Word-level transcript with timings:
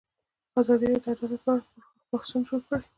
ازادي 0.59 0.85
راډیو 0.87 1.03
د 1.03 1.07
عدالت 1.15 1.41
په 1.45 1.49
اړه 1.53 1.63
پراخ 1.71 1.91
بحثونه 2.11 2.43
جوړ 2.49 2.61
کړي. 2.67 2.85